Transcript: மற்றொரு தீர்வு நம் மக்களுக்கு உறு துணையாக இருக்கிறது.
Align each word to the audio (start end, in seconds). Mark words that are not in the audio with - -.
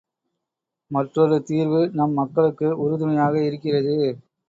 மற்றொரு 0.91 1.37
தீர்வு 1.43 1.81
நம் 1.93 2.13
மக்களுக்கு 2.13 2.69
உறு 2.79 2.97
துணையாக 2.97 3.35
இருக்கிறது. 3.43 3.97